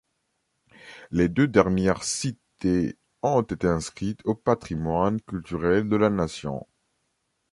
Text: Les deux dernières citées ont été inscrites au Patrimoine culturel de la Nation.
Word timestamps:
Les 1.11 1.29
deux 1.29 1.47
dernières 1.47 2.03
citées 2.03 2.97
ont 3.21 3.43
été 3.43 3.67
inscrites 3.67 4.21
au 4.25 4.33
Patrimoine 4.33 5.21
culturel 5.21 5.87
de 5.89 5.95
la 5.95 6.09
Nation. 6.09 6.65